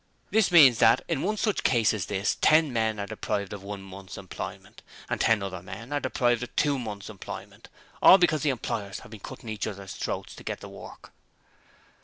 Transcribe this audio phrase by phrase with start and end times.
[0.31, 3.83] 'This means that in one such case as this ten men are deprived of one
[3.83, 4.81] month's employment;
[5.11, 9.01] and ten other men are deprived of two months' employment; and all because the employers
[9.01, 11.13] have been cutting each other's throats to get the work.'